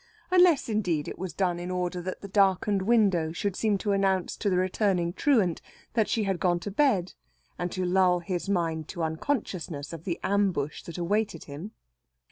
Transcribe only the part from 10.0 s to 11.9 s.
the ambush that awaited him.